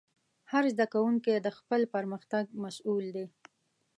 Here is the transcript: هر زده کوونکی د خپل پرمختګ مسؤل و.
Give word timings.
هر 0.51 0.63
زده 0.73 0.85
کوونکی 0.93 1.31
د 1.41 1.47
خپل 1.57 1.81
پرمختګ 1.93 2.45
مسؤل 2.63 3.05
و. 3.13 3.17